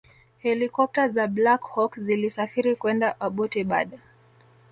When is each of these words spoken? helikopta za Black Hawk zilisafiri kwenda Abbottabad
helikopta 0.37 1.09
za 1.09 1.27
Black 1.27 1.63
Hawk 1.75 1.99
zilisafiri 1.99 2.75
kwenda 2.75 3.19
Abbottabad 3.21 3.99